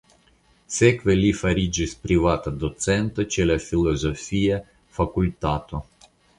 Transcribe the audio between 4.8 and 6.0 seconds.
fakultato.